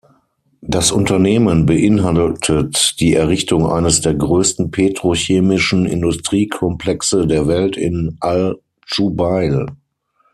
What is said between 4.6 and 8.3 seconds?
petrochemischen Industriekomplexe der Welt in